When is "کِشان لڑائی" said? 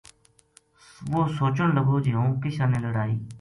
2.41-3.15